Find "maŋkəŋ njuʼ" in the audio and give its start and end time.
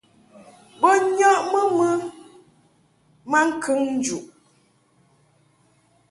3.31-4.25